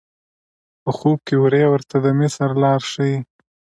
[0.81, 3.15] په خوب کې وری ورته د مصر لار ښیي.